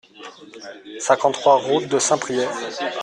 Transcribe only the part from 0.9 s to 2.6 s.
cinquante-trois route de Saint-Priest